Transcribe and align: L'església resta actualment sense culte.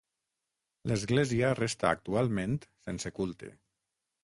L'església 0.91 1.51
resta 1.59 1.91
actualment 1.97 2.59
sense 2.89 3.15
culte. 3.21 3.55